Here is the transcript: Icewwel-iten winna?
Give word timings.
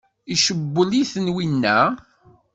Icewwel-iten 0.33 1.27
winna? 1.35 1.77